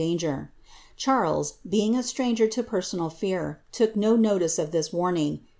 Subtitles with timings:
[0.01, 0.51] 901 inger.
[0.95, 5.41] Charles, being a stranger to personal fear, took no notice of lis warning.